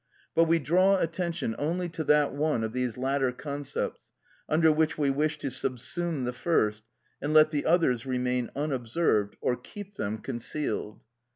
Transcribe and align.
But 0.33 0.45
we 0.45 0.57
draw 0.57 0.97
attention 0.97 1.55
only 1.59 1.87
to 1.89 2.03
that 2.05 2.33
one 2.33 2.63
of 2.63 2.73
these 2.73 2.97
latter 2.97 3.31
concepts, 3.31 4.13
under 4.49 4.71
which 4.71 4.97
we 4.97 5.11
wish 5.11 5.37
to 5.37 5.49
subsume 5.49 6.25
the 6.25 6.33
first, 6.33 6.81
and 7.21 7.35
let 7.35 7.51
the 7.51 7.67
others 7.67 8.03
remain 8.07 8.49
unobserved, 8.55 9.35
or 9.41 9.55
keep 9.55 9.97
them 9.97 10.17
concealed. 10.17 11.01